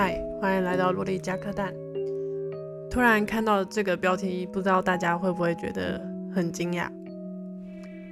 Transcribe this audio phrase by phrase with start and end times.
[0.00, 1.74] 嗨，欢迎来到洛丽加克蛋。
[2.88, 6.00] 突然看到这个标题，不知道大家会不会觉得
[6.32, 6.88] 很惊讶？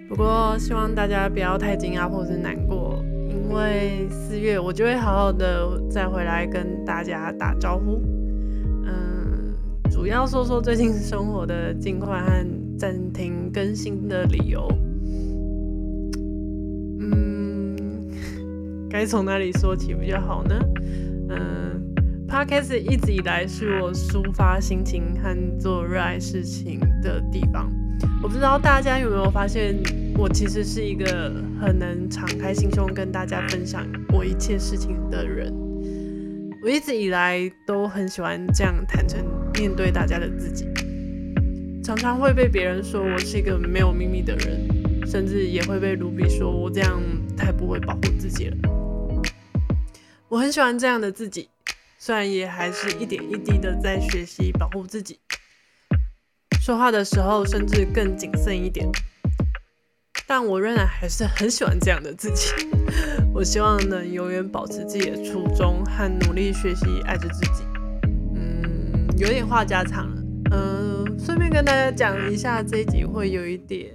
[0.09, 8.03] 不过希望大家不要太惊讶或是难过，因为四月我就会好好的再回来跟大家打招呼。
[8.84, 9.55] 嗯，
[9.89, 12.32] 主要说说最近生活的近况和
[12.77, 14.66] 暂停更新的理由。
[16.98, 18.11] 嗯，
[18.91, 20.59] 该从哪里说起比较好呢？
[21.29, 21.94] 嗯
[22.29, 27.72] ，Podcast 一直以来是我抒发心情和做热爱事情的地方。
[28.22, 29.75] 我不知道大家有没有发现，
[30.17, 35.53] 我其实是一个很能敞开心胸跟大家分享我一切事情的人。
[36.62, 40.67] 我一直以来都很喜欢这样坦诚面对大家的自己，
[41.83, 47.00] 常常会被别人说我是一个没有秘密的人，甚至也会被卢比说我这样
[47.36, 48.56] 太不会保护自己了。
[50.36, 51.48] 我很喜欢这样的自己，
[51.98, 55.19] 虽然也还是一点一滴的在学习保护自己。
[56.61, 58.87] 说话的时候，甚至更谨慎一点，
[60.27, 62.53] 但我仍然还是很喜欢这样的自己。
[63.33, 67.62] 我希望能永远保持自己的初衷和努力学习，爱着自己。
[68.34, 70.23] 嗯，有点话家常了。
[70.53, 73.91] 嗯，顺便跟大家讲一下，这一集会有一点，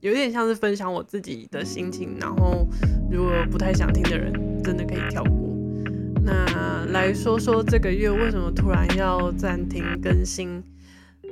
[0.00, 2.16] 有点像是分享我自己的心情。
[2.20, 2.66] 然后，
[3.08, 4.32] 如果不太想听的人，
[4.66, 5.32] 真的可以跳过。
[6.24, 10.60] 那来说说这个月为什么突然要暂停更新？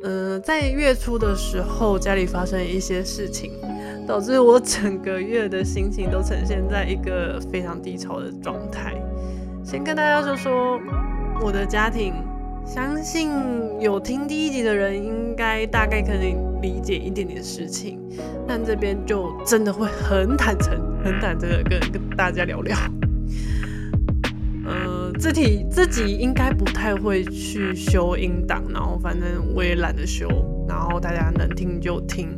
[0.05, 3.51] 嗯，在月初的时候，家里发生一些事情，
[4.07, 8.95] 导致我整个月的心情都呈现在一个非常低潮的状态。
[9.65, 10.81] 先跟大家说说
[11.43, 12.13] 我的家庭，
[12.65, 13.31] 相信
[13.81, 17.99] 有听第一集的人，应该大概可以理解一点点事情，
[18.47, 22.77] 但这边就真的会很坦诚、很坦诚的跟跟大家聊聊。
[25.19, 30.29] 自己自己应该不太会去修音档，然后反正我也懒得修，
[30.69, 32.29] 然后大家能听就听。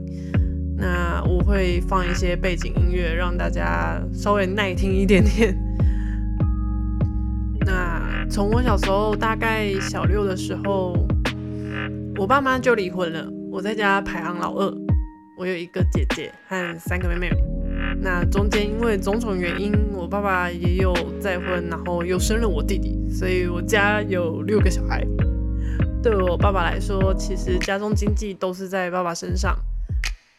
[0.76, 5.56] 那我会放一些背景音乐，让大家稍微耐听一点点。
[7.64, 10.94] 那从我小时候大概小六的时候，
[12.16, 14.75] 我爸妈就离婚了，我在家排行老二，
[15.38, 17.56] 我有一个姐姐和三个妹妹。
[18.00, 25.04] 那中间因为种种原因，我爸爸也有再婚，然后又生了我弟弟，所以我家有六个小孩。
[26.02, 29.56] 对我爸爸来说，其实家中经济都是在爸爸身上。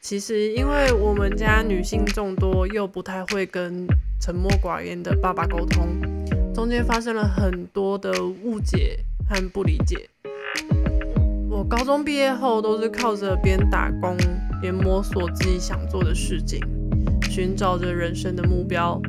[0.02, 3.86] 其实因为我们家女性众多，又不太会跟
[4.22, 6.00] 沉默寡言的爸爸沟通，
[6.54, 8.12] 中间发生了很多的
[8.44, 10.10] 误解和不理解。
[11.50, 14.16] 我高中毕业后都是靠着边打工
[14.62, 16.62] 边摸索自己想做的事情。
[17.38, 19.00] 寻找着人生的目标，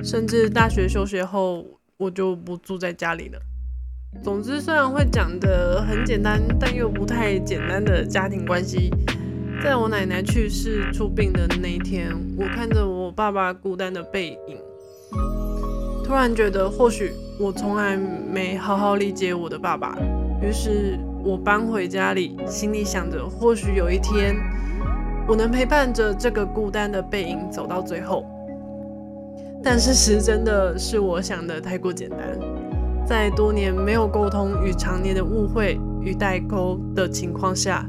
[0.00, 1.66] 甚至大学休学后，
[1.96, 3.40] 我就不住在家里了。
[4.22, 8.94] 总之，虽然会讲的很简单，但又不太简单的家庭关系，
[9.60, 14.56] 在我奶奶去世出殡的那一天，我看着我爸爸孤单的背影，
[16.04, 17.10] 突然觉得或许
[17.40, 19.98] 我从来没好好理解我的爸爸。
[20.40, 24.36] 于是我搬回家里，心里想着，或许有一天。
[25.30, 28.26] 我能陪伴着这个孤单的背影走到最后，
[29.62, 32.18] 但事实真的是我想的太过简单。
[33.06, 37.88] 在多年没有沟通与常年的误会与代沟的情况下，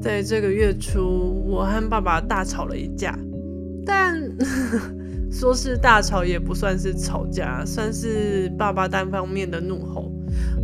[0.00, 3.14] 在这个月初，我和爸爸大吵了一架。
[3.84, 4.18] 但
[5.30, 10.10] 说是大吵也不算是吵架，算是爸爸单方面的怒吼。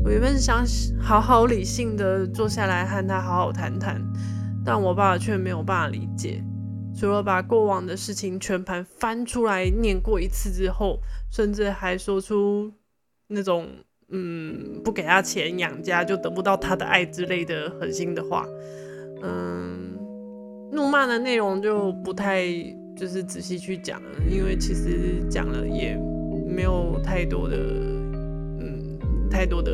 [0.03, 0.65] 我原本想
[0.98, 4.00] 好好理性的坐下来和他好好谈谈。
[4.66, 6.43] 但我爸却没有办法理解，
[6.93, 10.99] 除了把过往的事情全盘翻出来念过一次之后，
[11.31, 12.72] 甚至还说出
[13.28, 13.69] 那种
[14.10, 18.44] “嗯，不给他钱养家就得不到他的爱”之类的狠心的话。
[19.22, 19.97] 嗯，
[20.72, 22.44] 怒骂的内容就不太
[22.97, 25.97] 就是仔细去讲了，因为其实讲了也
[26.44, 28.98] 没有太多的嗯
[29.30, 29.72] 太多的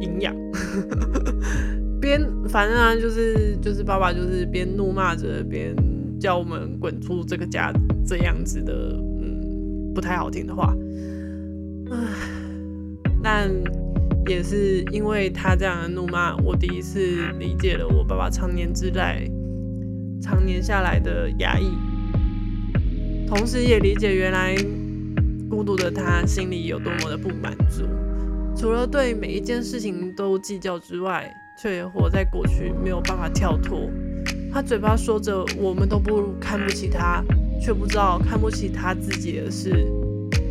[0.00, 0.34] 营养。
[2.04, 5.74] 边反正啊，就是就是爸爸就是边怒骂着边
[6.20, 7.72] 叫我们滚出这个家
[8.06, 8.72] 这样子的，
[9.22, 10.76] 嗯，不太好听的话。
[11.90, 11.96] 唉，
[13.22, 13.50] 但
[14.26, 17.00] 也是因为他这样的怒骂，我第一次
[17.38, 19.26] 理解了我爸爸常年之来、
[20.20, 21.70] 常年下来的压抑，
[23.26, 24.54] 同时也理解原来
[25.48, 27.86] 孤独的他心里有多么的不满足，
[28.54, 31.34] 除了对每一件事情都计较之外。
[31.56, 33.90] 却也活在过去没有办法跳脱。
[34.52, 37.22] 他嘴巴说着我们都不如看不起他
[37.60, 39.86] 却不知道看不起他自己的是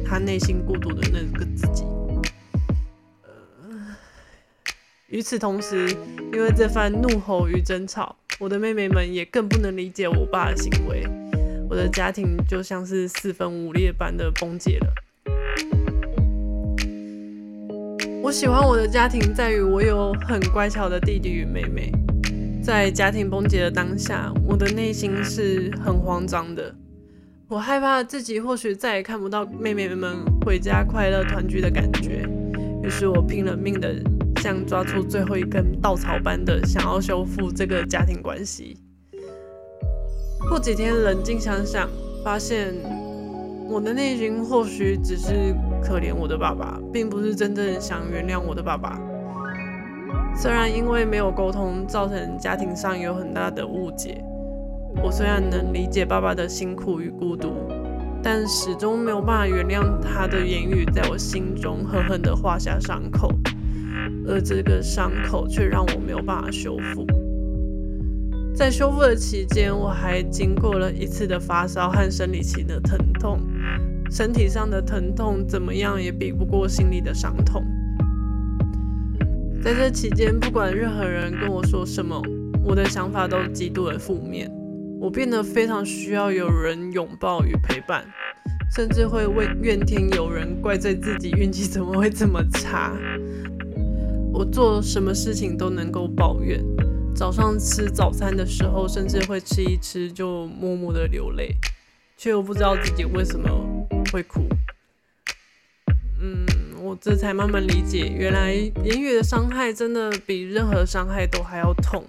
[0.06, 1.84] 他内心孤独的那个自己。
[5.08, 5.90] 与此同时
[6.34, 11.04] 因为这番怒吼与争吵我的妹妹们也更不能理解我爸的行为。
[11.70, 14.94] 我的家庭就像是四分五裂般的崩解了
[18.24, 21.92] 我喜欢我的家庭，在于我有很乖巧的弟弟与妹妹。
[22.64, 26.74] 在家庭崩解的当下，我的内心是很慌张的。
[27.50, 32.26] 我害怕自己或许再也看不到妹妹们回家快乐团聚的感觉，
[32.82, 33.94] 于是我拼了命的
[34.42, 38.78] 像抓住最后一根稻草般的想要修复这个家庭关系。
[40.48, 41.90] 过几天冷静想想，
[42.24, 42.74] 发现
[43.70, 49.00] 我的内心或许只是可怜我的爸爸，并不是真正想原谅我的爸爸。
[50.36, 54.24] 虽然因为没有沟通，造成家庭上有很大的误解。
[55.04, 57.54] 我虽然能理解爸爸的辛苦与孤独，
[58.22, 63.32] 但始终没有办法原谅他的言语在我心中狠狠地划下伤口，
[64.28, 67.06] 而这个伤口却让我没有办法修复。
[68.56, 73.40] 在修复的期间，我还经过了一次的发烧和生理期的疼痛，
[74.12, 77.66] 身体上的疼痛怎么样也比不过心里的伤痛。
[79.62, 82.22] 在这期间，不管任何人跟我说什么，
[82.64, 84.52] 我的想法都极度的负面。
[85.00, 88.06] 我变得非常需要有人拥抱与陪伴，
[88.74, 92.96] 甚至会为怨天尤人，怪罪自己运气怎么会这么差。
[94.32, 96.64] 我做什么事情都能够抱怨，
[97.16, 101.56] 早上吃早餐的时候，甚至会吃一吃就默默的流泪，
[102.18, 103.50] 却又不知道自己为什么
[104.12, 104.48] 会哭。
[106.20, 106.46] 嗯。
[106.86, 112.04] 我这才慢慢理解，原来言语的伤害真的比任何伤害都还要痛。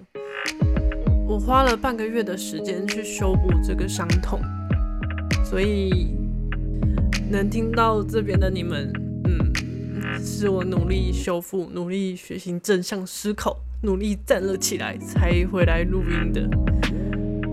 [1.25, 4.41] 我花了半个月的时间去修补这个伤痛，
[5.45, 6.13] 所以
[7.31, 8.91] 能听到这边的你们，
[9.23, 16.49] 嗯，是我努力修复、努力学习正向思考、努力站了起来才回来录音的。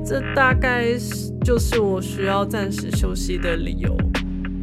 [0.04, 3.96] 这大概是就是我需要暂时休息的理由。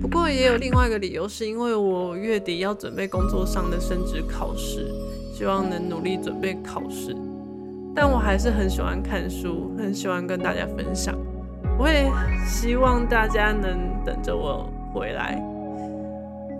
[0.02, 4.88] 不过也有另外一个理由，是因为我月底要准备工作上的升职考试，
[5.34, 7.16] 希望能努力准备考试。
[7.96, 11.18] 但我还是很喜欢看书，很喜欢跟大家分享。
[11.78, 12.10] 我也
[12.48, 15.42] 希望大家能等着我回来。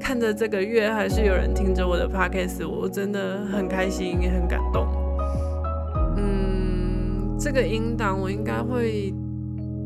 [0.10, 4.88] 看着这个月还是有人听着我的 podcast，我真的很开心，也很感动。
[6.18, 9.14] 嗯，这个音档我应该会。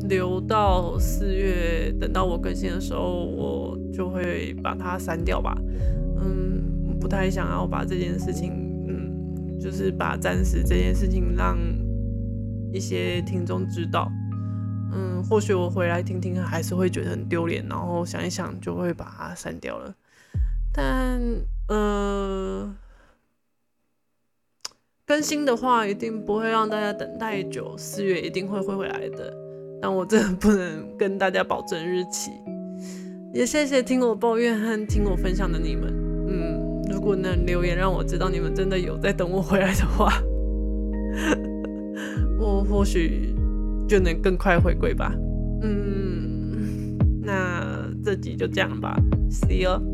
[0.08, 5.56] 留到四月，等到我更新的时候，我就会把它删掉吧。
[6.18, 8.52] 嗯，不太想要把这件事情，
[8.86, 11.58] 嗯，就是把暂时这件事情让
[12.70, 14.10] 一些听众知道。
[14.92, 19.94] 嗯，或许我回来听听，还是会觉得很丢脸，然后想一想就会把它删掉了。
[20.76, 21.20] 但，
[21.68, 22.74] 呃，
[25.06, 29.32] 更新的话一定不会让大家等太久，四月一定会会回来的。
[29.80, 32.32] 但我真的不能跟大家保证日期，
[33.32, 35.94] 也谢谢听我抱怨和听我分享的你们。
[36.26, 40.12] 嗯，如果能留言让我知道你们真的有在等我回来的话，
[42.40, 43.32] 我或许
[43.88, 45.14] 就能更快回归吧。
[45.62, 48.98] 嗯，那这集就这样吧
[49.30, 49.93] ，See you。